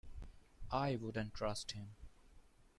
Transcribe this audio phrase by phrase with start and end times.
[0.71, 1.89] I wouldn't trust him.